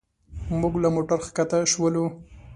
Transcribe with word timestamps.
موږ 0.59 0.73
له 0.83 0.89
موټر 0.95 1.19
ښکته 1.27 1.57
شولو. 1.71 2.05